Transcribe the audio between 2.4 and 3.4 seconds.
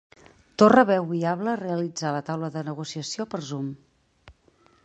de negociació